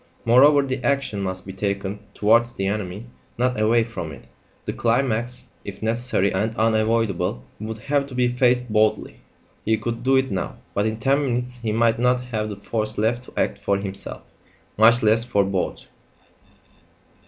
[0.25, 3.05] Moreover, the action must be taken towards the enemy,
[3.37, 4.25] not away from it;
[4.65, 9.17] the climax, if necessary and unavoidable, would have to be faced boldly.
[9.63, 12.97] He could do it now; but in ten minutes he might not have the force
[12.97, 14.23] left to act for himself,
[14.75, 15.85] much less for both!